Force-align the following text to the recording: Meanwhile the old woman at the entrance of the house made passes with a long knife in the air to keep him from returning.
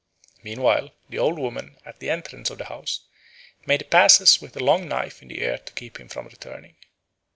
Meanwhile 0.41 0.95
the 1.09 1.19
old 1.19 1.37
woman 1.37 1.77
at 1.85 1.99
the 1.99 2.09
entrance 2.09 2.49
of 2.49 2.57
the 2.57 2.65
house 2.65 3.01
made 3.67 3.91
passes 3.91 4.41
with 4.41 4.55
a 4.57 4.59
long 4.59 4.87
knife 4.87 5.21
in 5.21 5.27
the 5.27 5.41
air 5.41 5.59
to 5.59 5.73
keep 5.73 5.99
him 5.99 6.09
from 6.09 6.25
returning. 6.25 6.75